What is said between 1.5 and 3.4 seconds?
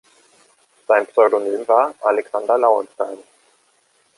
war "Alexander Lauenstein".